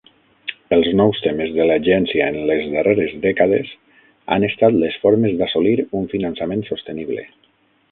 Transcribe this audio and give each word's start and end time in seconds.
Els 0.77 0.87
nous 1.01 1.19
temes 1.25 1.51
de 1.57 1.61
l"agència 1.65 2.29
en 2.33 2.39
les 2.51 2.63
darreres 2.71 3.13
dècades 3.27 3.71
han 4.37 4.49
estat 4.49 4.81
les 4.87 4.99
formes 5.07 5.39
d"assolir 5.43 5.77
un 6.01 6.11
finançament 6.17 6.67
sostenible. 6.73 7.31